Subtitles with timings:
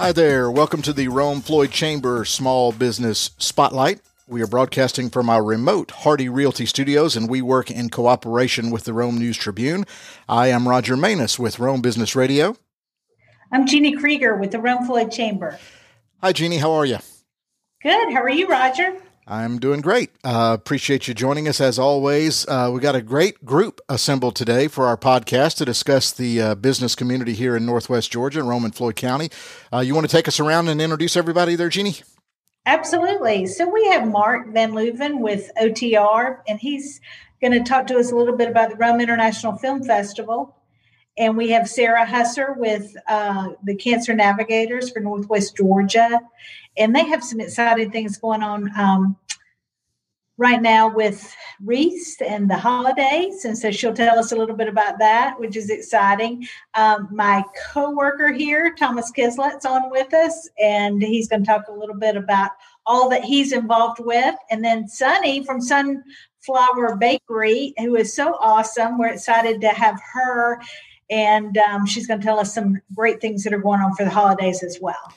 [0.00, 0.50] Hi there.
[0.50, 4.00] Welcome to the Rome Floyd Chamber Small Business Spotlight.
[4.26, 8.84] We are broadcasting from our remote Hardy Realty studios, and we work in cooperation with
[8.84, 9.84] the Rome News Tribune.
[10.26, 12.56] I am Roger Manus with Rome Business Radio.
[13.52, 15.58] I'm Jeannie Krieger with the Rome Floyd Chamber.
[16.22, 16.56] Hi, Jeannie.
[16.56, 17.00] How are you?
[17.82, 18.14] Good.
[18.14, 18.96] How are you, Roger?
[19.30, 20.10] I'm doing great.
[20.24, 22.44] Uh, appreciate you joining us as always.
[22.48, 26.54] Uh, we got a great group assembled today for our podcast to discuss the uh,
[26.56, 29.30] business community here in Northwest Georgia, Rome and Floyd County.
[29.72, 31.94] Uh, you want to take us around and introduce everybody there, Jeannie?
[32.66, 33.46] Absolutely.
[33.46, 37.00] So we have Mark Van Leuven with OTR, and he's
[37.40, 40.56] going to talk to us a little bit about the Rome International Film Festival.
[41.16, 46.20] And we have Sarah Husser with uh, the Cancer Navigators for Northwest Georgia.
[46.76, 49.16] And they have some exciting things going on um,
[50.40, 53.44] right now with wreaths and the holidays.
[53.44, 56.48] And so she'll tell us a little bit about that, which is exciting.
[56.74, 61.72] Um, my co-worker here, Thomas Kislet's on with us, and he's going to talk a
[61.72, 62.52] little bit about
[62.86, 64.34] all that he's involved with.
[64.50, 68.96] And then Sunny from Sunflower Bakery, who is so awesome.
[68.96, 70.58] We're excited to have her.
[71.10, 74.04] And um, she's going to tell us some great things that are going on for
[74.04, 75.12] the holidays as well.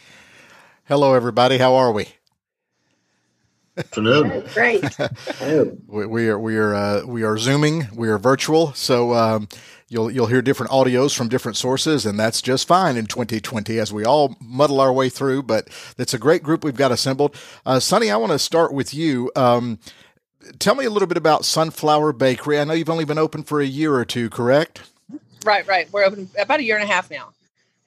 [0.94, 1.58] Hello, everybody.
[1.58, 2.10] How are we?
[3.76, 4.44] Afternoon.
[4.54, 4.86] Great.
[5.88, 7.88] we, we are we are uh, we are zooming.
[7.96, 9.48] We are virtual, so um,
[9.90, 13.92] you'll you'll hear different audios from different sources, and that's just fine in 2020 as
[13.92, 15.42] we all muddle our way through.
[15.42, 17.36] But it's a great group we've got assembled.
[17.66, 19.32] Uh, Sunny, I want to start with you.
[19.36, 19.80] Um,
[20.60, 22.60] tell me a little bit about Sunflower Bakery.
[22.60, 24.84] I know you've only been open for a year or two, correct?
[25.44, 25.92] Right, right.
[25.92, 27.33] We're open about a year and a half now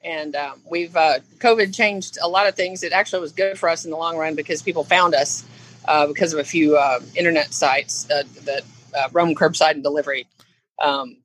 [0.07, 2.81] and um, we've uh, COVID changed a lot of things.
[2.81, 5.43] It actually was good for us in the long run because people found us
[5.85, 8.61] uh, because of a few uh, internet sites uh, that
[8.97, 10.25] uh, Rome curbside and delivery
[10.81, 11.17] um,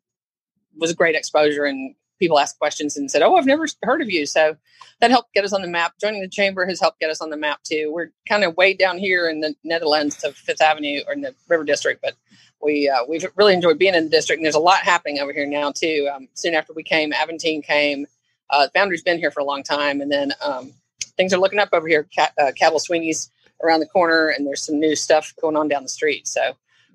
[0.76, 4.10] was a great exposure, and people asked questions and said, "Oh, I've never heard of
[4.10, 4.56] you." So
[5.00, 5.94] that helped get us on the map.
[6.00, 7.92] Joining the chamber has helped get us on the map too.
[7.94, 11.36] We're kind of way down here in the Netherlands of Fifth Avenue or in the
[11.48, 12.14] River District, but
[12.60, 14.38] we uh, we've really enjoyed being in the district.
[14.38, 16.10] And there's a lot happening over here now too.
[16.12, 18.06] Um, soon after we came, Aventine came.
[18.52, 20.72] Uh, Foundry's been here for a long time, and then um,
[21.16, 22.04] things are looking up over here.
[22.04, 23.30] Cat, uh, Cabell Sweeney's
[23.62, 26.28] around the corner, and there's some new stuff going on down the street.
[26.28, 26.52] So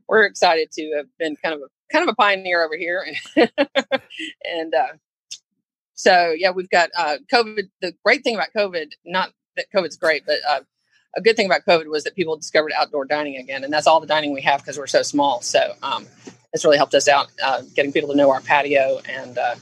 [0.07, 4.73] we're excited to have been kind of a kind of a pioneer over here, and
[4.73, 4.93] uh,
[5.95, 7.63] so yeah, we've got uh, COVID.
[7.81, 10.61] The great thing about COVID, not that COVID's great, but uh,
[11.15, 13.99] a good thing about COVID was that people discovered outdoor dining again, and that's all
[13.99, 15.41] the dining we have because we're so small.
[15.41, 16.05] So um,
[16.53, 19.55] it's really helped us out, uh, getting people to know our patio, and uh,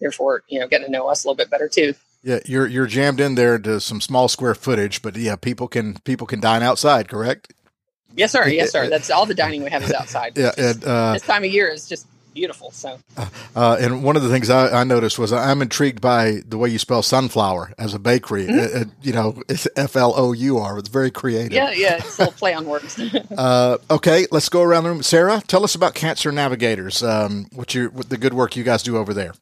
[0.00, 1.94] therefore, you know, getting to know us a little bit better too.
[2.22, 5.94] Yeah, you're you're jammed in there to some small square footage, but yeah, people can
[6.04, 7.52] people can dine outside, correct?
[8.16, 8.48] Yes, sir.
[8.48, 8.88] Yes, sir.
[8.88, 10.32] That's all the dining we have is outside.
[10.36, 12.70] yeah, and, uh, this time of year is just beautiful.
[12.70, 12.98] So,
[13.54, 16.68] uh, and one of the things I, I, noticed was I'm intrigued by the way
[16.68, 18.46] you spell sunflower as a bakery.
[18.46, 18.82] Mm-hmm.
[18.82, 20.78] It, you know, it's F L O U R.
[20.78, 21.52] It's very creative.
[21.52, 21.96] Yeah, yeah.
[21.96, 22.98] It's a little play on words.
[23.36, 25.02] uh, okay, let's go around the room.
[25.02, 27.02] Sarah, tell us about Cancer Navigators.
[27.02, 29.34] Um, what you what the good work you guys do over there.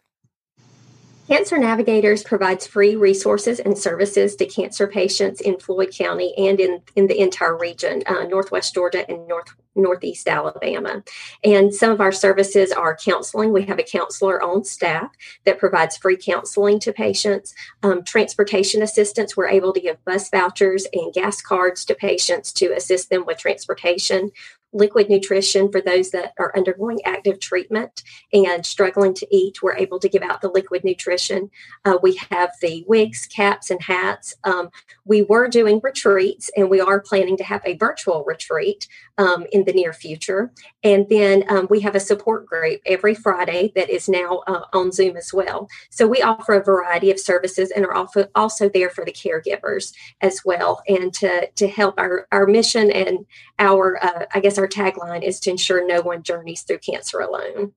[1.28, 6.82] Cancer Navigators provides free resources and services to cancer patients in Floyd County and in,
[6.94, 11.02] in the entire region, uh, Northwest Georgia and North Northeast Alabama.
[11.44, 13.52] And some of our services are counseling.
[13.52, 15.10] We have a counselor on staff
[15.44, 17.54] that provides free counseling to patients.
[17.82, 22.72] Um, transportation assistance, we're able to give bus vouchers and gas cards to patients to
[22.74, 24.30] assist them with transportation
[24.72, 29.62] liquid nutrition for those that are undergoing active treatment and struggling to eat.
[29.62, 31.50] We're able to give out the liquid nutrition.
[31.84, 34.34] Uh, we have the wigs, caps, and hats.
[34.44, 34.70] Um,
[35.04, 38.88] we were doing retreats, and we are planning to have a virtual retreat
[39.18, 40.52] um, in the near future.
[40.82, 44.92] And then um, we have a support group every Friday that is now uh, on
[44.92, 45.68] Zoom as well.
[45.90, 49.94] So we offer a variety of services and are also, also there for the caregivers
[50.20, 53.26] as well, and to to help our our mission and
[53.58, 57.72] our uh, I guess our tagline is to ensure no one journeys through cancer alone.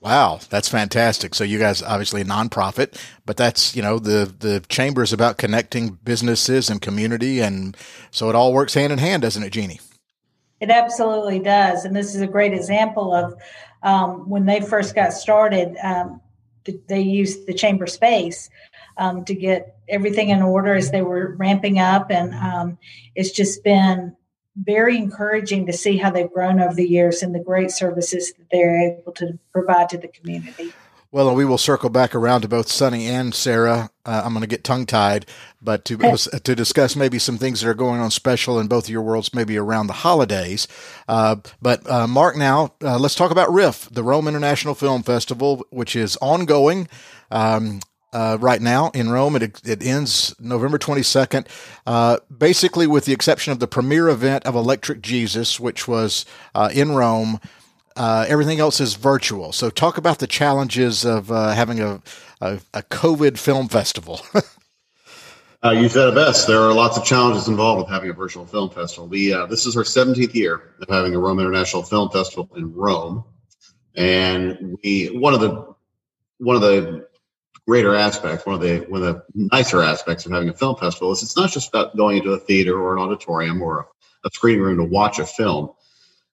[0.00, 1.34] Wow, that's fantastic.
[1.34, 5.38] So you guys obviously a nonprofit, but that's, you know, the the chamber is about
[5.38, 7.76] connecting businesses and community and
[8.10, 9.80] so it all works hand in hand, doesn't it, Jeannie?
[10.60, 11.84] It absolutely does.
[11.84, 13.34] And this is a great example of
[13.82, 16.20] um, when they first got started, um,
[16.88, 18.50] they used the chamber space
[18.98, 22.10] um, to get everything in order as they were ramping up.
[22.10, 22.78] And um,
[23.14, 24.16] it's just been
[24.62, 28.46] very encouraging to see how they've grown over the years and the great services that
[28.50, 30.72] they're able to provide to the community.
[31.10, 33.90] Well, and we will circle back around to both Sunny and Sarah.
[34.04, 35.24] Uh, I'm going to get tongue tied,
[35.62, 38.90] but to to discuss maybe some things that are going on special in both of
[38.90, 40.68] your worlds, maybe around the holidays.
[41.08, 45.64] Uh, but uh, Mark, now uh, let's talk about RIFF, the Rome International Film Festival,
[45.70, 46.88] which is ongoing.
[47.30, 47.80] Um,
[48.12, 49.36] uh, right now in Rome.
[49.36, 51.46] It, it ends November 22nd.
[51.86, 56.24] Uh, basically, with the exception of the premiere event of Electric Jesus, which was
[56.54, 57.40] uh, in Rome,
[57.96, 59.52] uh, everything else is virtual.
[59.52, 62.00] So, talk about the challenges of uh, having a,
[62.40, 64.20] a, a, COVID film festival.
[65.60, 66.46] Uh, you said it best.
[66.46, 69.08] There are lots of challenges involved with having a virtual film festival.
[69.08, 73.24] We this is our 17th year of having a Rome International Film Festival in Rome,
[73.96, 75.74] and we one of the
[76.38, 77.08] one of the
[77.68, 81.12] greater aspects, one of the one of the nicer aspects of having a film festival
[81.12, 84.30] is it's not just about going into a theater or an auditorium or a, a
[84.32, 85.70] screening room to watch a film,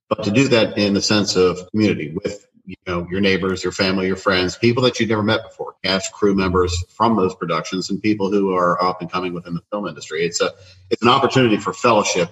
[0.07, 3.73] but to do that in the sense of community with you know your neighbors, your
[3.73, 7.89] family, your friends, people that you've never met before, cast, crew members from those productions,
[7.89, 10.25] and people who are up and coming within the film industry.
[10.25, 10.53] It's a
[10.89, 12.31] it's an opportunity for fellowship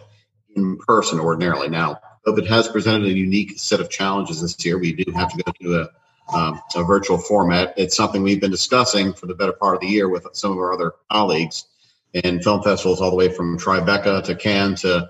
[0.55, 1.67] in person ordinarily.
[1.67, 4.77] Now, COVID has presented a unique set of challenges this year.
[4.77, 5.89] We do have to go to a
[6.33, 7.73] um, a virtual format.
[7.77, 10.57] It's something we've been discussing for the better part of the year with some of
[10.57, 11.65] our other colleagues
[12.13, 15.09] in film festivals, all the way from Tribeca to Cannes to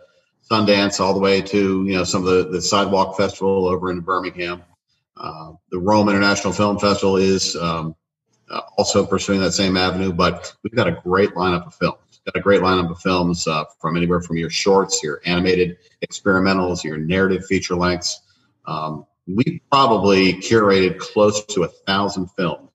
[0.49, 3.99] Sundance, all the way to you know some of the, the Sidewalk Festival over in
[3.99, 4.63] Birmingham.
[5.15, 7.95] Uh, the Rome International Film Festival is um,
[8.49, 11.97] uh, also pursuing that same avenue, but we've got a great lineup of films.
[12.25, 16.81] Got a great lineup of films uh, from anywhere from your shorts, your animated experimentals,
[16.81, 18.21] your narrative feature lengths.
[18.65, 22.69] Um, we probably curated close to a thousand films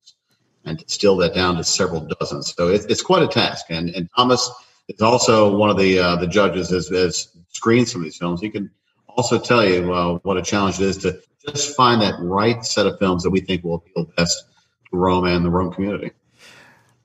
[0.65, 2.43] and distill that down to several dozen.
[2.43, 3.67] So it, it's quite a task.
[3.71, 4.51] And, and Thomas
[4.89, 8.41] is also one of the uh, the judges as, as screened some of these films.
[8.41, 8.71] He can
[9.09, 12.87] also tell you uh, what a challenge it is to just find that right set
[12.87, 14.45] of films that we think will appeal best
[14.91, 16.13] to Rome and the Rome community.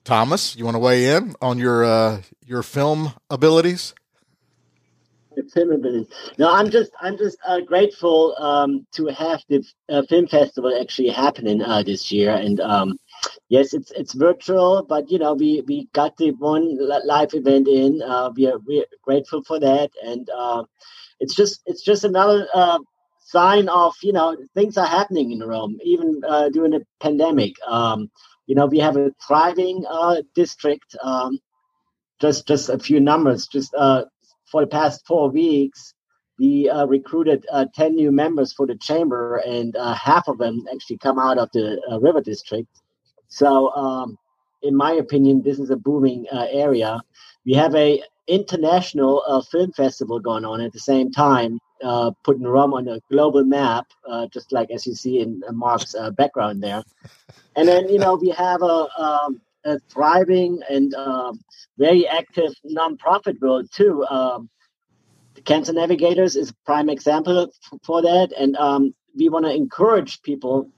[0.04, 3.94] Thomas, you want to weigh in on your uh, your film abilities?
[6.38, 11.08] No, I'm just I'm just uh, grateful um, to have the uh, film festival actually
[11.08, 12.96] happening uh, this year, and um,
[13.48, 18.02] yes, it's it's virtual, but you know we we got the one live event in.
[18.02, 20.64] Uh, we are we are grateful for that, and uh,
[21.20, 22.78] it's just it's just another uh,
[23.20, 26.20] sign of you know things are happening in Rome, even
[26.52, 27.54] during the pandemic.
[27.66, 28.10] Um,
[28.46, 29.84] you know we have a thriving
[30.34, 30.96] district.
[31.02, 31.38] Um,
[32.20, 33.74] just just a few numbers, just
[34.54, 35.94] for the past four weeks,
[36.38, 40.64] we uh, recruited uh, 10 new members for the chamber, and uh, half of them
[40.72, 42.68] actually come out of the uh, river district.
[43.26, 44.16] So, um,
[44.62, 47.00] in my opinion, this is a booming uh, area.
[47.44, 51.58] We have a international uh, film festival going on at the same time,
[52.22, 53.86] putting Rome on a global map,
[54.32, 56.84] just like as you see in Mark's background there.
[57.56, 61.40] And then, you know, we have a, um, a thriving and um,
[61.78, 64.04] very active nonprofit world too.
[64.04, 64.48] Um,
[65.44, 67.50] Cancer Navigators is a prime example
[67.82, 70.70] for that, and um, we want to encourage people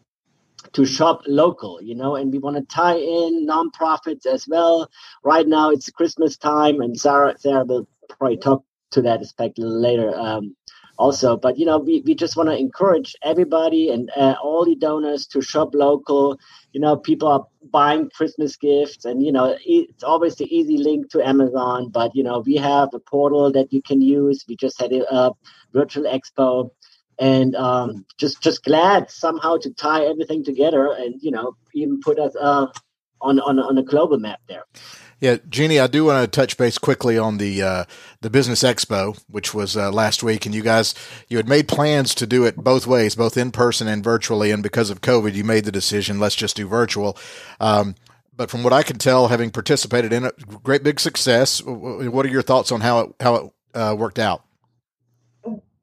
[0.73, 4.91] to shop local, you know, and we want to tie in nonprofits as well.
[5.23, 10.15] Right now, it's Christmas time, and Sarah Sarah will probably talk to that aspect later.
[10.17, 10.57] Um,
[10.99, 11.37] also.
[11.37, 15.27] But you know, we, we just want to encourage everybody and uh, all the donors
[15.29, 16.39] to shop local.
[16.73, 21.11] You know, people are buying Christmas gifts, and you know, it's always the easy link
[21.11, 21.91] to Amazon.
[21.91, 24.45] But you know, we have a portal that you can use.
[24.49, 25.33] We just had a,
[25.73, 26.71] virtual expo.
[27.19, 32.19] And um, just just glad somehow to tie everything together, and you know, even put
[32.19, 32.67] us uh,
[33.23, 34.65] on on on a global map there.
[35.19, 37.85] Yeah, Jeannie, I do want to touch base quickly on the uh,
[38.21, 40.95] the business expo, which was uh, last week, and you guys
[41.29, 44.63] you had made plans to do it both ways, both in person and virtually, and
[44.63, 47.17] because of COVID, you made the decision let's just do virtual.
[47.61, 47.95] Um,
[48.37, 51.63] but from what I can tell, having participated in it, great big success.
[51.63, 54.43] What are your thoughts on how it how it uh, worked out?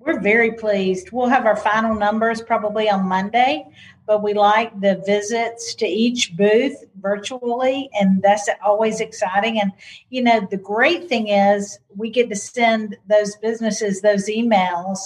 [0.05, 1.11] We're very pleased.
[1.11, 3.65] We'll have our final numbers probably on Monday,
[4.05, 9.60] but we like the visits to each booth virtually, and that's always exciting.
[9.60, 9.72] And,
[10.10, 15.00] you know, the great thing is we get to send those businesses those emails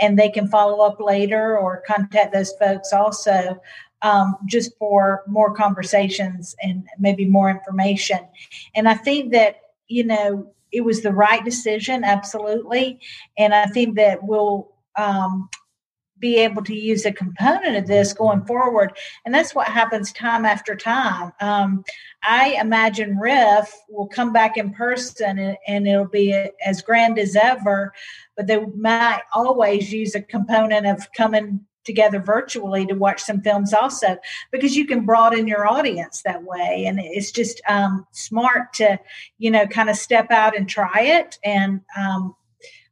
[0.00, 3.60] and they can follow up later or contact those folks also
[4.02, 8.20] um, just for more conversations and maybe more information.
[8.74, 9.56] And I think that,
[9.88, 13.00] you know, it was the right decision, absolutely.
[13.36, 15.48] And I think that we'll um,
[16.18, 18.92] be able to use a component of this going forward.
[19.24, 21.32] And that's what happens time after time.
[21.40, 21.84] Um,
[22.22, 26.32] I imagine Riff will come back in person and, and, it'll be
[26.64, 27.92] as grand as ever,
[28.36, 33.72] but they might always use a component of coming together virtually to watch some films
[33.72, 34.18] also
[34.50, 38.98] because you can broaden your audience that way and it's just um, smart to
[39.38, 42.36] you know kind of step out and try it and um,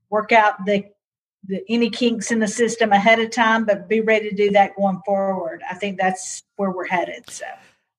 [0.09, 0.83] work out the,
[1.49, 4.75] the any kinks in the system ahead of time but be ready to do that
[4.77, 7.47] going forward i think that's where we're headed so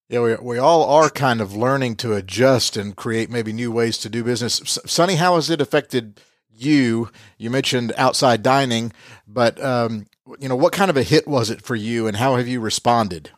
[0.10, 3.98] Yeah, we, we all are kind of learning to adjust and create maybe new ways
[4.00, 4.80] to do business.
[4.86, 7.10] Sunny, how has it affected you?
[7.38, 8.94] You mentioned outside dining,
[9.28, 10.08] but um,
[10.40, 12.62] you know, what kind of a hit was it for you, and how have you
[12.62, 13.32] responded?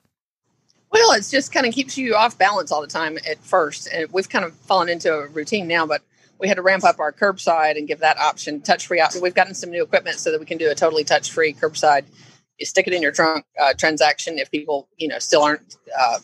[0.92, 4.12] Well, it's just kind of keeps you off balance all the time at first, and
[4.12, 5.88] we've kind of fallen into a routine now.
[5.88, 6.04] But
[6.39, 9.22] we had to ramp up our curbside and give that option touch free option.
[9.22, 12.05] We've gotten some new equipment so that we can do a totally touch free curbside.
[12.58, 16.19] You stick it in your trunk uh, transaction if people, you know, still aren't uh,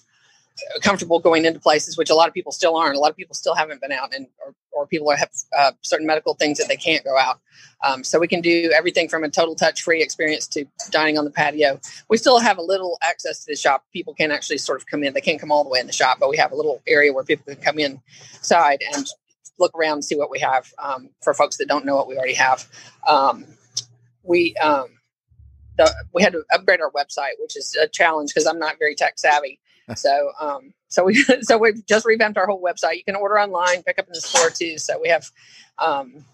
[0.82, 2.96] comfortable going into places, which a lot of people still aren't.
[2.96, 6.08] A lot of people still haven't been out, and or, or people have uh, certain
[6.08, 7.40] medical things that they can't go out.
[7.86, 11.32] Um, so we can do everything from a total touch-free experience to dining on the
[11.32, 11.80] patio.
[12.10, 13.84] We still have a little access to the shop.
[13.92, 15.14] People can actually sort of come in.
[15.14, 17.14] They can't come all the way in the shop, but we have a little area
[17.14, 19.06] where people can come inside and
[19.60, 22.18] look around and see what we have um, for folks that don't know what we
[22.18, 22.68] already have.
[23.08, 23.46] Um,
[24.24, 24.88] we um,
[25.78, 28.96] the, we had to upgrade our website, which is a challenge because I'm not very
[28.96, 29.60] tech savvy.
[29.96, 32.98] so um, so we so we've just revamped our whole website.
[32.98, 34.78] You can order online, pick up in the store too.
[34.78, 35.30] So we have
[35.78, 36.26] um,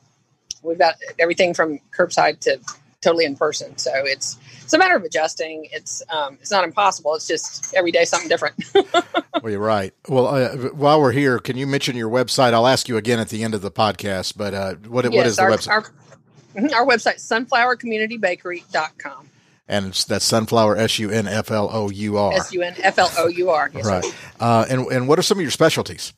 [0.63, 2.60] we've got everything from curbside to
[3.01, 3.77] totally in person.
[3.77, 5.67] So it's it's a matter of adjusting.
[5.72, 7.15] It's um, it's not impossible.
[7.15, 8.55] It's just every day something different.
[8.93, 9.93] well, you're right.
[10.08, 12.53] Well, uh, while we're here, can you mention your website?
[12.53, 14.38] I'll ask you again at the end of the podcast.
[14.38, 15.70] But uh, what yes, what is the our, website?
[15.70, 19.31] Our, mm-hmm, our website sunflourcommunitybakery.com
[19.72, 22.34] and it's that's sunflower S U N F L O U R.
[22.34, 23.72] S U N F L O U R.
[23.74, 24.05] Right.
[24.39, 26.13] Uh, and and what are some of your specialties?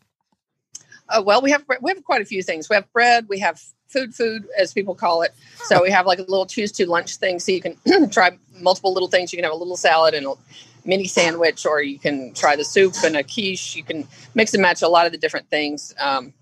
[1.08, 2.68] Uh, well, we have we have quite a few things.
[2.70, 3.28] We have bread.
[3.30, 3.62] We have
[3.94, 5.34] food, food as people call it.
[5.66, 7.78] So we have like a little choose to lunch thing, so you can
[8.10, 9.32] try multiple little things.
[9.32, 10.34] You can have a little salad and a
[10.86, 13.76] mini sandwich, or you can try the soup and a quiche.
[13.76, 15.94] You can mix and match a lot of the different things.
[16.00, 16.34] Um,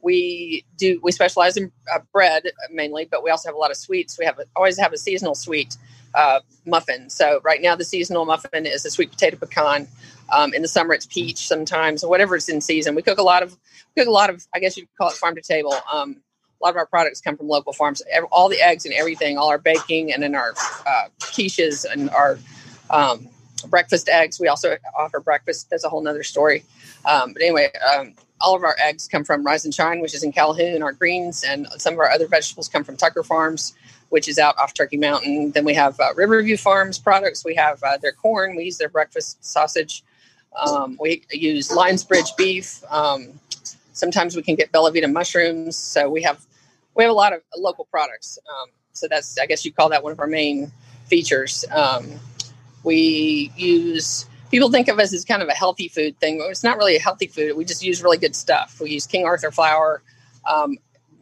[0.00, 3.76] we do we specialize in uh, bread mainly, but we also have a lot of
[3.76, 4.18] sweets.
[4.18, 5.76] We have always have a seasonal sweet
[6.14, 7.10] uh, muffin.
[7.10, 9.88] So right now the seasonal muffin is a sweet potato pecan.
[10.30, 12.94] Um, in the summer it's peach sometimes, or whatever in season.
[12.94, 13.56] We cook a lot of
[13.96, 15.74] cook a lot of I guess you could call it farm to table.
[15.92, 16.22] Um,
[16.60, 18.02] a lot of our products come from local farms.
[18.32, 20.54] All the eggs and everything, all our baking, and then our
[20.86, 22.38] uh, quiches and our
[22.90, 23.28] um,
[23.68, 24.40] breakfast eggs.
[24.40, 25.70] We also offer breakfast.
[25.70, 26.64] That's a whole nother story.
[27.04, 30.22] Um, but anyway, um, all of our eggs come from Rise and Shine, which is
[30.22, 30.82] in Calhoun.
[30.82, 33.74] Our greens and some of our other vegetables come from Tucker Farms
[34.10, 35.52] which is out off Turkey Mountain.
[35.52, 37.44] Then we have uh, Riverview Farms products.
[37.44, 38.56] We have uh, their corn.
[38.56, 40.02] We use their breakfast sausage.
[40.58, 42.82] Um, we use Lions Bridge beef.
[42.90, 43.38] Um,
[43.92, 45.76] sometimes we can get Bella Vita mushrooms.
[45.76, 46.44] So we have
[46.98, 48.38] we have a lot of local products.
[48.46, 50.70] Um, so that's I guess you call that one of our main
[51.06, 51.64] features.
[51.70, 52.06] Um,
[52.84, 56.64] we use people think of us as kind of a healthy food thing, but it's
[56.64, 57.56] not really a healthy food.
[57.56, 58.80] We just use really good stuff.
[58.80, 60.02] We use King Arthur flour.
[60.46, 60.78] Um,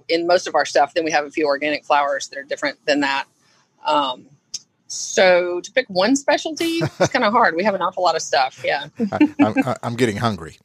[0.09, 0.95] in most of our stuff.
[0.95, 3.27] Then we have a few organic flours that are different than that.
[3.85, 4.27] Um,
[4.87, 6.65] so to pick one specialty,
[7.01, 7.57] it's kind of hard.
[7.57, 8.63] We have an awful lot of stuff.
[8.65, 10.59] Yeah, I, am getting hungry,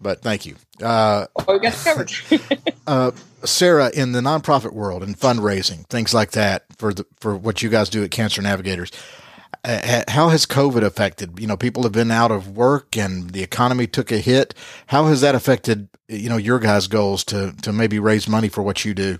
[0.00, 0.56] but thank you.
[0.82, 2.12] Uh, oh, we got covered.
[2.86, 3.10] uh,
[3.44, 7.68] Sarah, in the nonprofit world and fundraising, things like that for the for what you
[7.68, 8.90] guys do at Cancer Navigators,
[9.64, 11.38] uh, how has COVID affected?
[11.38, 14.54] You know, people have been out of work and the economy took a hit.
[14.88, 18.62] How has that affected, you know, your guys' goals to to maybe raise money for
[18.62, 19.18] what you do?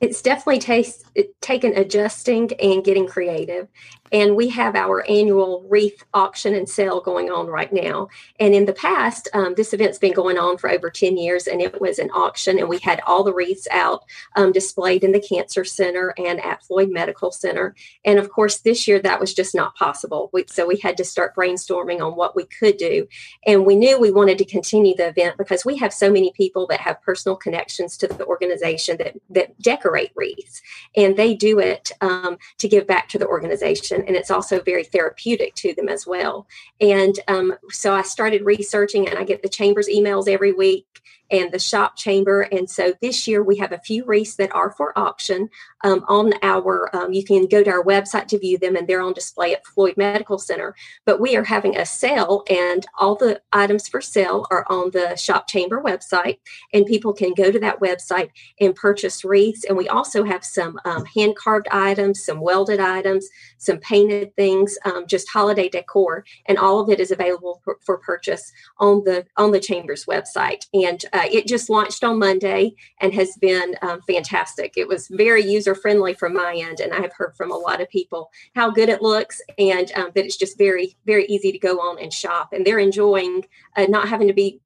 [0.00, 1.06] It's definitely taste,
[1.40, 3.68] taken adjusting and getting creative.
[4.12, 8.08] And we have our annual wreath auction and sale going on right now.
[8.38, 11.60] And in the past, um, this event's been going on for over 10 years, and
[11.60, 14.04] it was an auction, and we had all the wreaths out
[14.36, 17.74] um, displayed in the Cancer Center and at Floyd Medical Center.
[18.04, 20.30] And of course, this year that was just not possible.
[20.32, 23.08] We, so we had to start brainstorming on what we could do.
[23.46, 26.66] And we knew we wanted to continue the event because we have so many people
[26.68, 30.62] that have personal connections to the organization that, that decorate wreaths,
[30.96, 34.84] and they do it um, to give back to the organization and it's also very
[34.84, 36.46] therapeutic to them as well.
[36.80, 40.86] And um, so I started researching, and I get the chamber's emails every week
[41.30, 42.42] and the shop chamber.
[42.42, 45.48] And so this year we have a few wreaths that are for auction
[45.84, 49.00] um, on our, um, you can go to our website to view them and they're
[49.00, 50.74] on display at Floyd Medical Center.
[51.04, 55.16] But we are having a sale and all the items for sale are on the
[55.16, 56.38] shop chamber website
[56.72, 58.30] and people can go to that website
[58.60, 59.64] and purchase wreaths.
[59.64, 63.28] And we also have some um, hand carved items, some welded items,
[63.58, 66.24] some painted things, um, just holiday decor.
[66.46, 70.66] And all of it is available for, for purchase on the, on the chamber's website.
[70.72, 74.74] And uh, it just launched on Monday and has been um, fantastic.
[74.76, 77.88] It was very user friendly from my end, and I've heard from a lot of
[77.88, 81.78] people how good it looks and um, that it's just very, very easy to go
[81.80, 82.52] on and shop.
[82.52, 83.46] And they're enjoying
[83.76, 84.60] uh, not having to be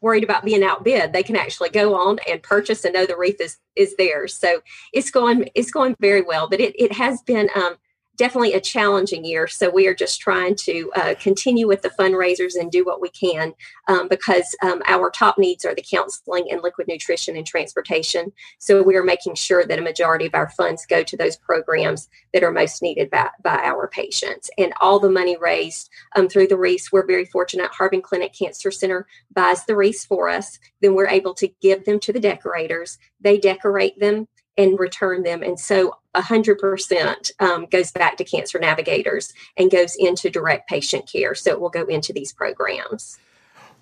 [0.00, 1.12] worried about being outbid.
[1.12, 4.34] They can actually go on and purchase and know the wreath is is theirs.
[4.34, 4.60] So
[4.92, 6.48] it's going it's going very well.
[6.48, 7.76] But it it has been um,
[8.16, 9.46] definitely a challenging year.
[9.46, 13.08] So we are just trying to uh, continue with the fundraisers and do what we
[13.10, 13.54] can
[13.88, 18.32] um, because um, our top needs are the counseling and liquid nutrition and transportation.
[18.58, 22.08] So we are making sure that a majority of our funds go to those programs
[22.32, 24.50] that are most needed by, by our patients.
[24.58, 27.70] And all the money raised um, through the wreaths, we're very fortunate.
[27.72, 30.58] Harbin Clinic Cancer Center buys the wreaths for us.
[30.80, 32.98] Then we're able to give them to the decorators.
[33.20, 35.42] They decorate them and return them.
[35.42, 41.34] And so 100% um, goes back to cancer navigators and goes into direct patient care.
[41.34, 43.18] So it will go into these programs.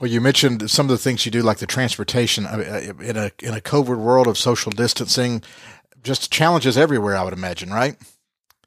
[0.01, 3.31] Well, you mentioned some of the things you do, like the transportation uh, in a
[3.41, 5.43] in a COVID world of social distancing.
[6.03, 7.97] Just challenges everywhere, I would imagine, right?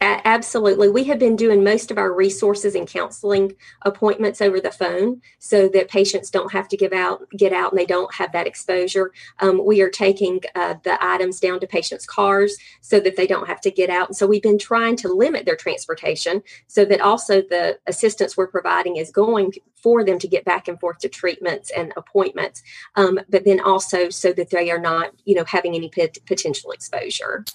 [0.01, 0.89] Absolutely.
[0.89, 5.67] We have been doing most of our resources and counseling appointments over the phone so
[5.69, 9.11] that patients don't have to give out, get out and they don't have that exposure.
[9.39, 13.47] Um, we are taking uh, the items down to patients' cars so that they don't
[13.47, 14.09] have to get out.
[14.09, 18.47] And so we've been trying to limit their transportation so that also the assistance we're
[18.47, 22.61] providing is going for them to get back and forth to treatments and appointments,
[22.95, 26.71] um, but then also so that they are not, you know, having any pot- potential
[26.71, 27.45] exposure.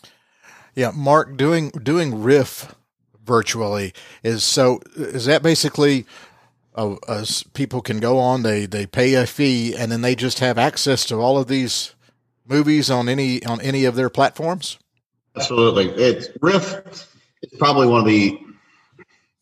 [0.74, 2.74] Yeah, Mark, doing doing Riff
[3.24, 6.06] virtually is so is that basically
[6.74, 10.40] uh, as people can go on they they pay a fee and then they just
[10.40, 11.94] have access to all of these
[12.46, 14.78] movies on any on any of their platforms?
[15.36, 15.90] Absolutely.
[15.90, 16.82] It's riff
[17.42, 18.38] it's probably one of the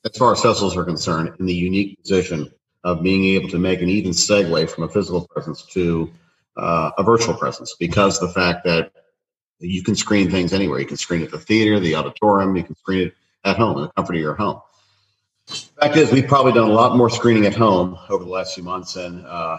[0.04, 2.50] as far as festivals are concerned in the unique position
[2.84, 6.10] of being able to make an even segue from a physical presence to
[6.56, 8.92] uh, a virtual presence because the fact that
[9.60, 10.80] you can screen things anywhere.
[10.80, 12.56] You can screen at the theater, the auditorium.
[12.56, 13.14] You can screen it
[13.44, 14.60] at home in the comfort of your home.
[15.46, 18.54] The fact is, we've probably done a lot more screening at home over the last
[18.54, 19.58] few months than uh,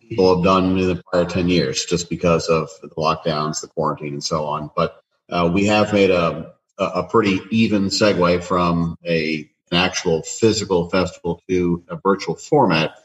[0.00, 4.14] people have done in the prior 10 years just because of the lockdowns, the quarantine,
[4.14, 4.70] and so on.
[4.74, 10.90] But uh, we have made a, a pretty even segue from a, an actual physical
[10.90, 12.96] festival to a virtual format,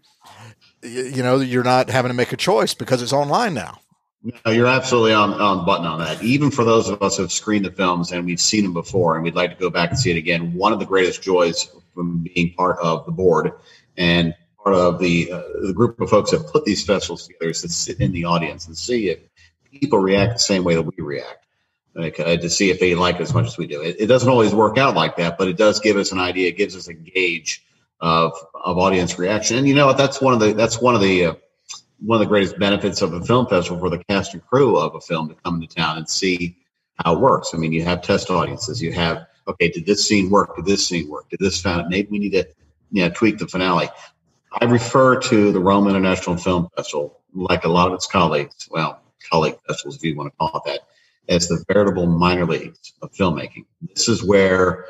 [0.82, 3.80] you know you're not having to make a choice because it's online now.
[4.21, 6.21] No, you're absolutely on, on button on that.
[6.21, 9.15] Even for those of us who have screened the films and we've seen them before
[9.15, 11.69] and we'd like to go back and see it again, one of the greatest joys
[11.93, 13.53] from being part of the board
[13.97, 17.62] and part of the, uh, the group of folks that put these festivals together is
[17.62, 19.19] to sit in the audience and see if
[19.71, 21.45] people react the same way that we react.
[21.95, 23.82] Like, uh, to see if they like it as much as we do.
[23.82, 26.49] It, it doesn't always work out like that, but it does give us an idea.
[26.49, 27.65] It gives us a gauge
[27.99, 29.58] of of audience reaction.
[29.58, 31.34] And you know That's one of the that's one of the uh,
[32.01, 34.95] one of the greatest benefits of a film festival for the cast and crew of
[34.95, 36.55] a film to come into town and see
[36.97, 37.51] how it works.
[37.53, 38.81] I mean, you have test audiences.
[38.81, 40.55] You have, okay, did this scene work?
[40.55, 41.29] Did this scene work?
[41.29, 42.47] Did this found maybe we need to,
[42.91, 43.89] you know, tweak the finale.
[44.59, 49.01] I refer to the Rome International Film Festival, like a lot of its colleagues, well,
[49.29, 50.79] colleague festivals, if you want to call it that,
[51.33, 53.65] as the veritable minor leagues of filmmaking.
[53.93, 54.85] This is where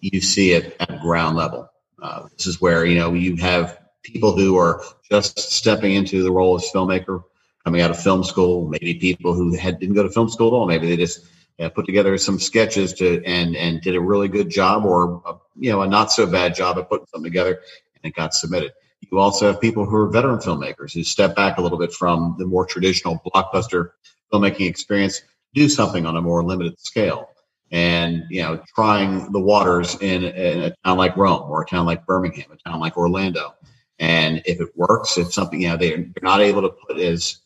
[0.00, 1.70] you see it at ground level.
[2.02, 3.78] Uh, this is where you know you have
[4.12, 7.24] people who are just stepping into the role as filmmaker,
[7.64, 10.52] coming out of film school, maybe people who had didn't go to film school at
[10.52, 10.66] all.
[10.66, 11.26] Maybe they just
[11.58, 15.34] uh, put together some sketches to and and did a really good job or a,
[15.56, 17.60] you know a not so bad job at putting something together
[17.96, 18.72] and it got submitted.
[19.10, 22.36] You also have people who are veteran filmmakers who step back a little bit from
[22.38, 23.90] the more traditional blockbuster
[24.32, 25.22] filmmaking experience,
[25.54, 27.28] do something on a more limited scale
[27.72, 31.86] and you know trying the waters in, in, a town like Rome or a town
[31.86, 33.54] like Birmingham, a town like Orlando,
[33.98, 37.38] and if it works, if something, you know, they're, not able to put as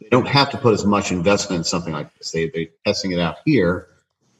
[0.00, 2.30] they don't have to put as much investment in something like this.
[2.30, 3.88] They they're testing it out here,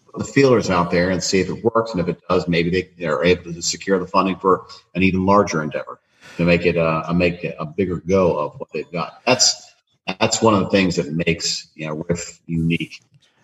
[0.06, 1.92] put the feelers out there, and see if it works.
[1.92, 5.26] And if it does, maybe they they're able to secure the funding for an even
[5.26, 6.00] larger endeavor
[6.36, 9.22] to make it a, a make a bigger go of what they've got.
[9.26, 9.74] That's
[10.20, 13.02] that's one of the things that makes you know Riff unique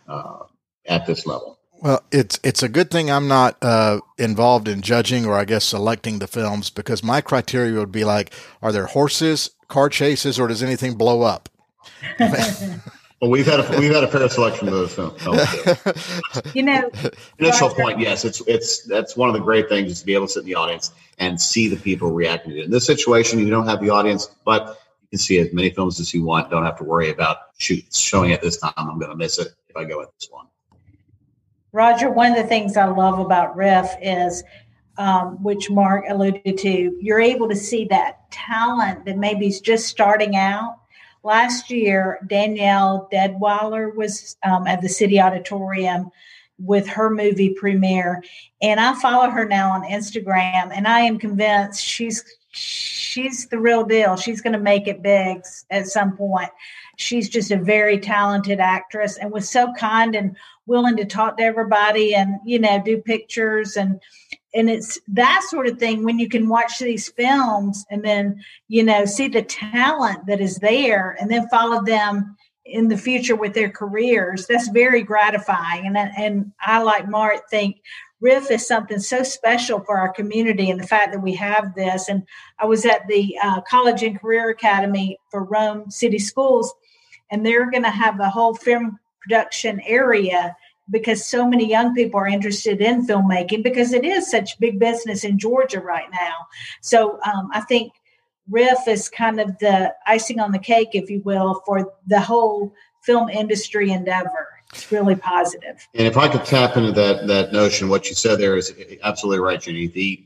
[0.08, 0.44] uh,
[0.86, 1.59] at this level.
[1.82, 5.64] Well, it's it's a good thing I'm not uh, involved in judging or I guess
[5.64, 10.46] selecting the films because my criteria would be like, are there horses, car chases, or
[10.46, 11.48] does anything blow up?
[12.20, 15.22] well, we've had a, we've had a fair selection of those films.
[16.54, 16.90] you know,
[17.38, 20.26] initial point, yes, it's it's that's one of the great things is to be able
[20.26, 22.64] to sit in the audience and see the people reacting to it.
[22.66, 25.98] In this situation, you don't have the audience, but you can see as many films
[25.98, 26.50] as you want.
[26.50, 28.74] Don't have to worry about shoot showing it this time.
[28.76, 30.46] I'm going to miss it if I go with this one.
[31.72, 34.42] Roger, one of the things I love about Riff is,
[34.98, 39.86] um, which Mark alluded to, you're able to see that talent that maybe is just
[39.86, 40.78] starting out.
[41.22, 46.10] Last year, Danielle Deadwyler was um, at the City Auditorium
[46.58, 48.22] with her movie premiere,
[48.60, 53.84] and I follow her now on Instagram, and I am convinced she's she's the real
[53.84, 54.16] deal.
[54.16, 56.50] She's going to make it big at some point.
[57.00, 60.36] She's just a very talented actress and was so kind and
[60.66, 63.76] willing to talk to everybody and you know do pictures.
[63.76, 64.00] And
[64.54, 68.82] and it's that sort of thing when you can watch these films and then you
[68.82, 72.36] know see the talent that is there and then follow them
[72.66, 74.46] in the future with their careers.
[74.46, 75.86] That's very gratifying.
[75.86, 77.80] And and I like Mark think
[78.20, 82.08] riff is something so special for our community and the fact that we have this.
[82.08, 82.22] And
[82.58, 86.72] I was at the uh, college and career academy for Rome City Schools
[87.30, 90.56] and they're going to have a whole film production area
[90.90, 95.24] because so many young people are interested in filmmaking because it is such big business
[95.24, 96.34] in Georgia right now.
[96.80, 97.92] So um, I think
[98.48, 102.74] Riff is kind of the icing on the cake, if you will, for the whole
[103.02, 104.48] film industry endeavor.
[104.72, 105.86] It's really positive.
[105.94, 109.40] And if I could tap into that that notion, what you said there is absolutely
[109.40, 109.88] right, Judy.
[109.88, 110.24] The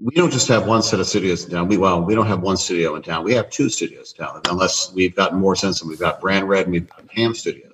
[0.00, 1.68] we don't just have one set of studios in town.
[1.68, 3.24] We well, we don't have one studio in town.
[3.24, 6.48] We have two studios in town, unless we've gotten more sense and we've got Brand
[6.48, 7.72] Red and we've got Ham Studios.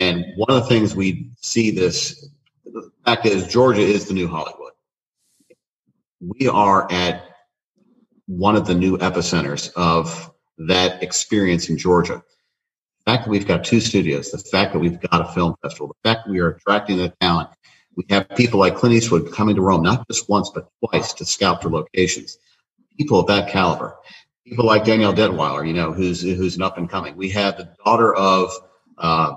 [0.00, 2.28] And one of the things we see this,
[2.64, 4.72] the fact is, Georgia is the new Hollywood.
[6.20, 7.24] We are at
[8.26, 12.22] one of the new epicenters of that experience in Georgia.
[13.04, 15.88] The fact that we've got two studios, the fact that we've got a film festival,
[15.88, 17.50] the fact that we are attracting the talent.
[17.96, 21.24] We have people like Clint Eastwood coming to Rome, not just once, but twice to
[21.24, 22.38] scout for locations.
[22.98, 23.96] People of that caliber.
[24.46, 27.16] People like Danielle Deadwyler, you know, who's who's an up and coming.
[27.16, 28.50] We have the daughter of
[28.98, 29.34] uh,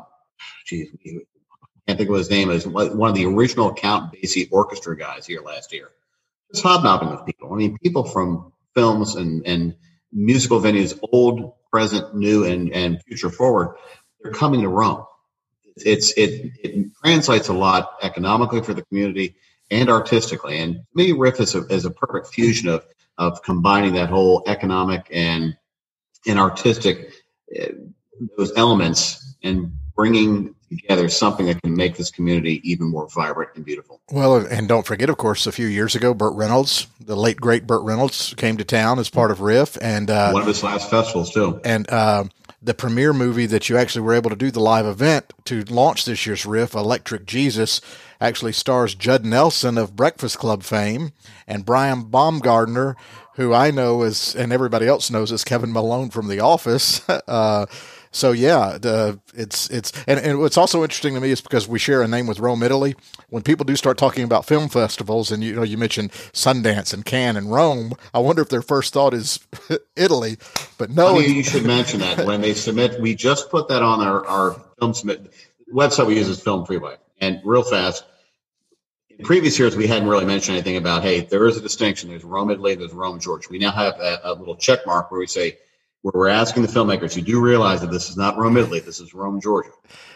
[0.66, 1.20] geez, I
[1.88, 5.42] can't think of his name, is one of the original Count Basie orchestra guys here
[5.42, 5.90] last year.
[6.52, 7.54] Just hobnobbing with people.
[7.54, 9.76] I mean, people from films and, and
[10.12, 13.76] musical venues, old, present, new, and, and future forward,
[14.22, 15.06] they're coming to Rome.
[15.78, 19.36] It's it it translates a lot economically for the community
[19.72, 20.60] and artistically.
[20.60, 22.86] And to me, Riff is a, is a perfect fusion of
[23.18, 25.56] of combining that whole economic and
[26.28, 27.14] and artistic
[27.60, 27.68] uh,
[28.38, 33.64] those elements and bringing together something that can make this community even more vibrant and
[33.64, 34.02] beautiful.
[34.12, 37.68] Well, and don't forget, of course, a few years ago, Burt Reynolds, the late great
[37.68, 40.90] Burt Reynolds, came to town as part of Riff, and uh, one of his last
[40.90, 41.62] festivals too.
[41.64, 42.26] And uh,
[42.66, 46.06] the premiere movie that you actually were able to do the live event to launch
[46.06, 47.80] this year's Riff, Electric Jesus,
[48.20, 51.12] actually stars Judd Nelson of Breakfast Club fame
[51.48, 52.96] and Brian Baumgartner,
[53.36, 57.08] who I know is and everybody else knows as Kevin Malone from The Office.
[57.10, 57.68] uh,
[58.16, 61.78] so yeah, the, it's it's and, and what's also interesting to me is because we
[61.78, 62.96] share a name with Rome, Italy.
[63.28, 67.04] When people do start talking about film festivals, and you know you mentioned Sundance and
[67.04, 69.46] Cannes and Rome, I wonder if their first thought is
[69.98, 70.38] Italy.
[70.78, 73.02] But no, you should mention that when they submit.
[73.02, 75.34] We just put that on our our film submit
[75.74, 76.08] website.
[76.08, 78.06] We use is Film Freeway, and real fast.
[79.10, 82.10] In previous years, we hadn't really mentioned anything about, hey, there is a distinction.
[82.10, 83.48] There's Rome, Italy, there's Rome, Georgia.
[83.50, 85.58] We now have a, a little check mark where we say
[86.06, 89.00] where we're asking the filmmakers, you do realize that this is not Rome, Italy, this
[89.00, 89.72] is Rome, Georgia.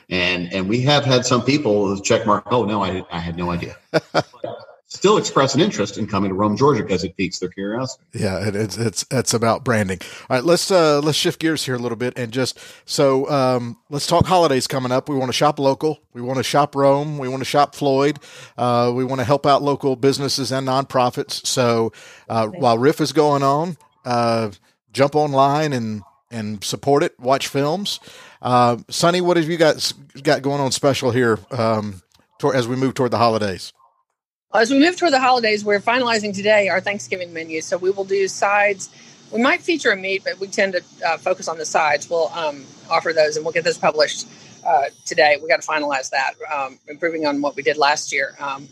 [0.10, 3.50] And and we have had some people check mark, oh no, I, I had no
[3.50, 3.76] idea.
[4.86, 8.04] still express an interest in coming to Rome, Georgia, because it piques their curiosity.
[8.14, 10.00] Yeah, it, it's it's it's about branding.
[10.30, 13.76] All right, let's uh, let's shift gears here a little bit and just so um,
[13.90, 15.10] let's talk holidays coming up.
[15.10, 16.02] We want to shop local.
[16.14, 17.18] We want to shop Rome.
[17.18, 18.20] We want to shop Floyd.
[18.60, 21.48] Uh, we want to help out local businesses and nonprofits.
[21.48, 21.94] So
[22.30, 23.78] uh, while Riff is going on.
[24.94, 27.20] Jump online and and support it.
[27.20, 28.00] Watch films.
[28.42, 32.02] Uh, Sunny, what have you got got going on special here um,
[32.38, 33.74] toward, as we move toward the holidays?
[34.54, 37.62] As we move toward the holidays, we're finalizing today our Thanksgiving menu.
[37.62, 38.90] So we will do sides
[39.32, 42.10] we might feature a meat, but we tend to uh, focus on the sides.
[42.10, 44.28] We'll um, offer those, and we'll get those published
[44.66, 45.38] uh, today.
[45.42, 48.36] We got to finalize that, um, improving on what we did last year.
[48.40, 48.68] Um,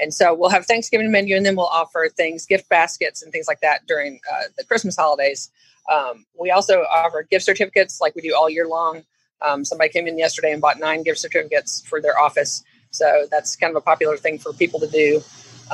[0.00, 3.46] and so we'll have Thanksgiving menu, and then we'll offer things, gift baskets, and things
[3.48, 5.50] like that during uh, the Christmas holidays.
[5.90, 9.02] Um, we also offer gift certificates, like we do all year long.
[9.42, 13.56] Um, somebody came in yesterday and bought nine gift certificates for their office, so that's
[13.56, 15.22] kind of a popular thing for people to do.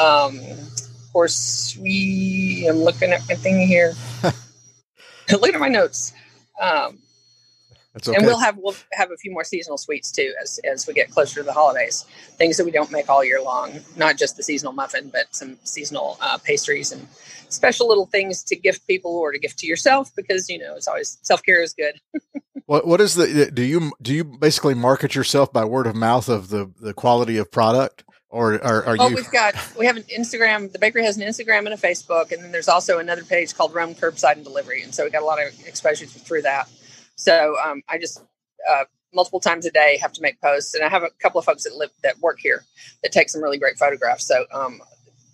[0.01, 2.67] Um, of course, we.
[2.69, 3.95] I'm looking at my thing here.
[5.31, 6.13] looking at my notes.
[6.61, 6.99] Um,
[7.97, 8.15] okay.
[8.17, 11.11] and we'll have we'll have a few more seasonal sweets too as as we get
[11.11, 12.05] closer to the holidays.
[12.37, 15.59] Things that we don't make all year long, not just the seasonal muffin, but some
[15.65, 17.07] seasonal uh, pastries and
[17.49, 20.89] special little things to gift people or to gift to yourself because you know it's
[20.89, 22.01] always self care is good.
[22.67, 26.29] What what is the do you do you basically market yourself by word of mouth
[26.29, 29.97] of the the quality of product or are, are Oh, you we've got we have
[29.97, 30.73] an Instagram.
[30.73, 33.73] The bakery has an Instagram and a Facebook, and then there's also another page called
[33.73, 36.69] Rome Curbside and Delivery, and so we got a lot of exposure through that.
[37.17, 38.23] So um, I just
[38.71, 41.45] uh, multiple times a day have to make posts, and I have a couple of
[41.45, 42.65] folks that live that work here
[43.03, 44.27] that take some really great photographs.
[44.27, 44.81] So um,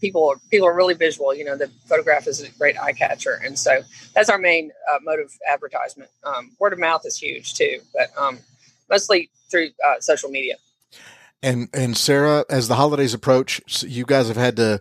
[0.00, 1.34] people are, people are really visual.
[1.34, 3.80] You know, the photograph is a great eye catcher, and so
[4.14, 6.10] that's our main uh, mode of advertisement.
[6.24, 8.38] Um, word of mouth is huge too, but um,
[8.88, 10.54] mostly through uh, social media.
[11.42, 14.80] and and Sarah as the holidays approach you guys have had to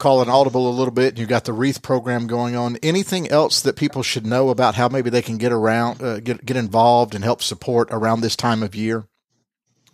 [0.00, 3.28] call an audible a little bit and you've got the wreath program going on anything
[3.28, 6.56] else that people should know about how maybe they can get around uh, get get
[6.56, 9.06] involved and help support around this time of year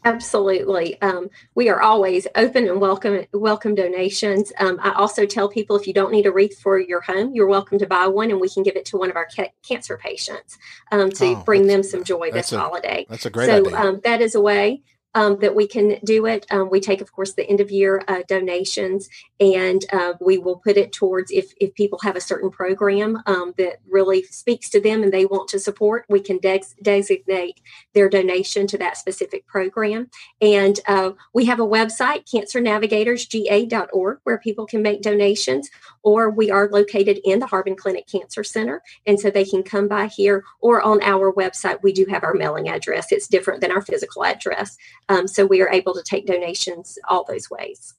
[0.05, 1.03] Absolutely.
[1.03, 4.53] Um, we are always open and welcome welcome donations.
[4.61, 7.49] Um, I also tell people if you don't need a wreath for your home, you're
[7.49, 9.97] welcome to buy one, and we can give it to one of our ca- cancer
[9.97, 10.59] patients
[10.93, 13.05] um, to Oh, bring them some joy this a holiday.
[13.09, 14.83] that's a great so idea um, that is a way
[15.17, 16.47] um, that we can do it.
[16.51, 20.57] Um, we take, of course, the end of year uh, donations, and uh, we will
[20.57, 24.81] put it towards if if people have a certain program um, that really speaks to
[24.81, 27.61] them and they want to support, we can dex designate
[27.95, 30.09] their donation to that specific program.
[30.41, 35.71] And uh, we have a website, cancernavigatorsga.org, where people can make donations,
[36.03, 38.83] or we are located in the Harbin Clinic Cancer Center.
[39.07, 41.83] And so they can come by here or on our website.
[41.83, 44.77] We do have our mailing address, it's different than our physical address.
[45.09, 47.95] Um, so we are able to take donations all those ways.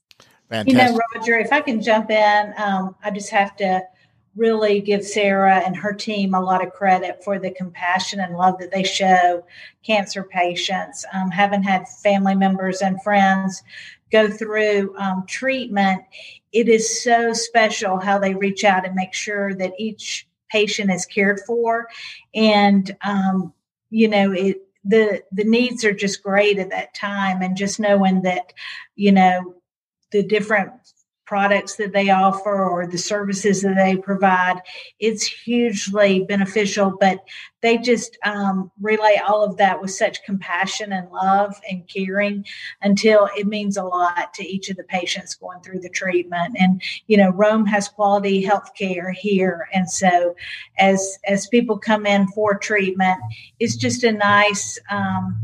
[0.48, 3.82] Fantastic You know, Roger, if I can jump in, um, I just have to
[4.36, 8.58] really give Sarah and her team a lot of credit for the compassion and love
[8.60, 9.44] that they show
[9.82, 11.04] cancer patients.
[11.12, 13.62] Um, having had family members and friends
[14.12, 16.02] go through um, treatment,
[16.52, 21.04] it is so special how they reach out and make sure that each patient is
[21.04, 21.88] cared for.
[22.34, 23.52] And, um,
[23.90, 28.22] you know, it, the the needs are just great at that time and just knowing
[28.22, 28.52] that
[28.94, 29.54] you know
[30.10, 30.72] the different
[31.28, 34.62] products that they offer or the services that they provide
[34.98, 37.22] it's hugely beneficial but
[37.60, 42.44] they just um, relay all of that with such compassion and love and caring
[42.80, 46.56] until it means a lot to each of the patients going through the treatment.
[46.58, 50.34] And you know rome has quality health care here and so
[50.78, 53.20] as as people come in for treatment
[53.60, 55.38] it's just a nice um,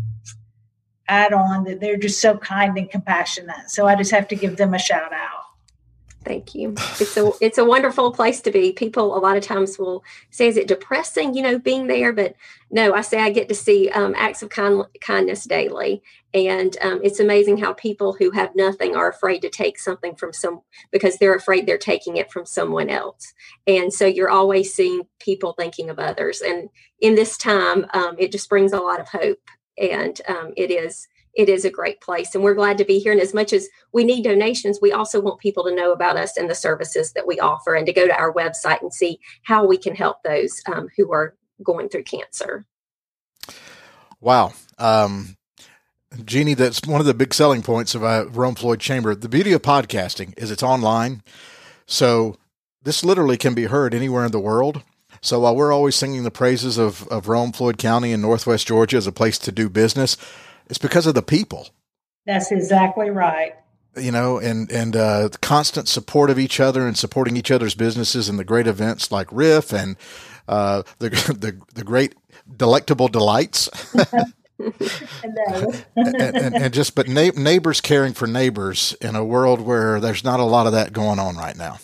[1.08, 4.56] add on that they're just so kind and compassionate so i just have to give
[4.56, 5.44] them a shout out
[6.24, 6.74] Thank you.
[7.00, 8.72] It's a it's a wonderful place to be.
[8.72, 12.34] People a lot of times will say, "Is it depressing?" You know, being there, but
[12.70, 12.94] no.
[12.94, 17.20] I say I get to see um, acts of kind, kindness daily, and um, it's
[17.20, 21.34] amazing how people who have nothing are afraid to take something from some because they're
[21.34, 23.34] afraid they're taking it from someone else.
[23.66, 28.32] And so you're always seeing people thinking of others, and in this time, um, it
[28.32, 29.42] just brings a lot of hope,
[29.78, 33.12] and um, it is it is a great place and we're glad to be here
[33.12, 36.36] and as much as we need donations we also want people to know about us
[36.36, 39.66] and the services that we offer and to go to our website and see how
[39.66, 42.64] we can help those um, who are going through cancer
[44.20, 45.36] wow um
[46.24, 49.14] Jeannie, that's one of the big selling points of uh, Rome Floyd Chamber.
[49.14, 51.22] The beauty of podcasting is it's online.
[51.86, 52.36] So
[52.82, 54.82] this literally can be heard anywhere in the world.
[55.24, 58.98] So while we're always singing the praises of, of Rome, Floyd County, and Northwest Georgia
[58.98, 60.16] as a place to do business,
[60.68, 61.68] it's because of the people,
[62.26, 63.54] that's exactly right
[63.96, 68.28] you know, and and uh, constant support of each other and supporting each other's businesses
[68.28, 69.96] and the great events like Riff and
[70.48, 71.08] uh, the
[71.38, 72.14] the the great
[72.56, 73.68] delectable delights.
[74.58, 74.74] and,
[75.96, 80.44] and, and, just but neighbors caring for neighbors in a world where there's not a
[80.44, 81.78] lot of that going on right now.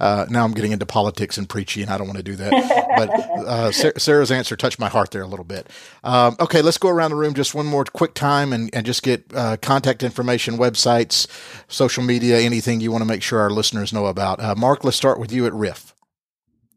[0.00, 2.86] Uh, now I'm getting into politics and preachy, and I don't want to do that.
[2.90, 5.68] But uh, Sarah's answer touched my heart there a little bit.
[6.04, 9.02] Um, okay, let's go around the room just one more quick time and, and just
[9.02, 11.26] get uh, contact information, websites,
[11.68, 14.38] social media, anything you want to make sure our listeners know about.
[14.40, 15.94] Uh, Mark, let's start with you at Riff.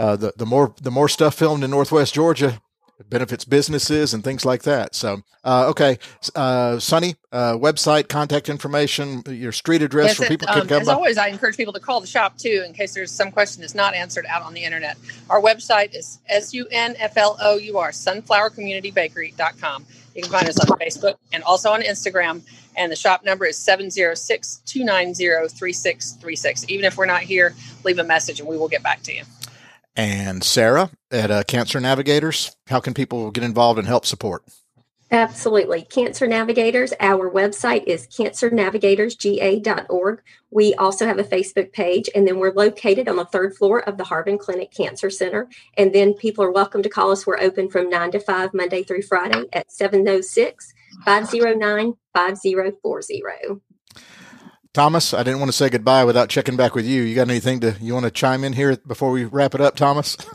[0.00, 2.61] uh, the the more the more stuff filmed in Northwest Georgia,
[2.98, 4.96] it benefits businesses and things like that.
[4.96, 5.98] So, uh, okay,
[6.34, 10.80] uh, Sunny, uh, website, contact information, your street address Yes, it- people can um, come
[10.80, 10.94] as by.
[10.94, 13.76] always, I encourage people to call the shop too in case there's some question that's
[13.76, 14.96] not answered out on the internet.
[15.30, 19.87] Our website is S U N F L O U R, sunflourcommunitybakery.com.
[20.16, 22.42] You can find us on Facebook and also on Instagram.
[22.78, 26.64] And the shop number is 706 290 3636.
[26.68, 29.24] Even if we're not here, leave a message and we will get back to you.
[29.96, 34.44] And Sarah at uh, Cancer Navigators, how can people get involved and help support?
[35.10, 35.82] Absolutely.
[35.82, 40.22] Cancer Navigators, our website is cancernavigatorsga.org.
[40.50, 43.96] We also have a Facebook page, and then we're located on the third floor of
[43.96, 45.48] the Harbin Clinic Cancer Center.
[45.78, 47.26] And then people are welcome to call us.
[47.26, 53.22] We're open from 9 to 5, Monday through Friday at 706 509 5040.
[54.74, 57.02] Thomas, I didn't want to say goodbye without checking back with you.
[57.02, 59.76] You got anything to you want to chime in here before we wrap it up,
[59.76, 60.16] Thomas?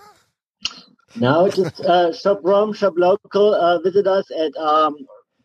[1.15, 3.53] No, just uh, shop Rome, shop local.
[3.53, 4.95] Uh, visit us at um,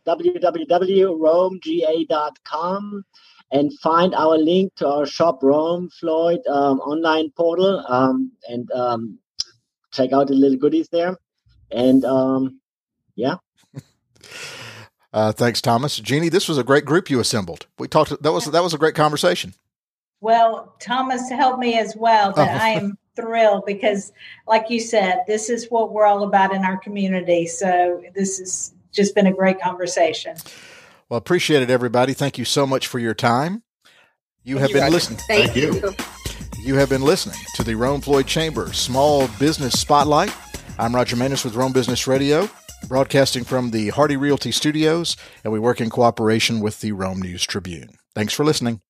[0.06, 3.04] www.romega.com
[3.50, 9.18] and find our link to our shop Rome Floyd um, online portal um, and um,
[9.92, 11.18] check out the little goodies there.
[11.70, 12.62] And um,
[13.14, 13.34] yeah,
[15.12, 15.96] Uh, thanks, Thomas.
[15.98, 17.66] Jeannie, this was a great group you assembled.
[17.78, 18.22] We talked.
[18.22, 19.54] That was that was a great conversation.
[20.20, 22.52] Well, Thomas helped me as well, but Oh.
[22.52, 24.12] I am thrilled because,
[24.46, 27.46] like you said, this is what we're all about in our community.
[27.46, 30.36] So this has just been a great conversation.
[31.08, 32.12] Well, appreciate it, everybody.
[32.14, 33.62] Thank you so much for your time.
[34.42, 35.18] You have you, been listening.
[35.26, 35.74] Thank, Thank you.
[35.74, 35.94] you.
[36.64, 40.34] You have been listening to the Rome Floyd Chamber Small Business Spotlight.
[40.78, 42.48] I'm Roger Manis with Rome Business Radio,
[42.86, 47.44] broadcasting from the Hardy Realty Studios, and we work in cooperation with the Rome News
[47.44, 47.90] Tribune.
[48.14, 48.80] Thanks for listening.